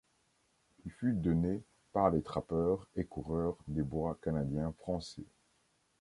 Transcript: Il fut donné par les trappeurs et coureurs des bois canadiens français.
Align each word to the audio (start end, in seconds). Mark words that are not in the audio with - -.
Il 0.83 0.89
fut 0.91 1.13
donné 1.13 1.61
par 1.93 2.09
les 2.09 2.23
trappeurs 2.23 2.87
et 2.95 3.03
coureurs 3.05 3.59
des 3.67 3.83
bois 3.83 4.17
canadiens 4.23 4.73
français. 4.79 5.27